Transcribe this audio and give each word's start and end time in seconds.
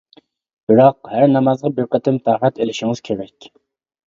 بىراق 0.71 1.11
ھەر 1.15 1.27
نامازغا 1.35 1.71
بىر 1.81 1.87
قېتىم 1.97 2.17
تاھارەت 2.31 2.59
ئېلىشىڭىز 2.65 3.07
كېرەك. 3.11 3.51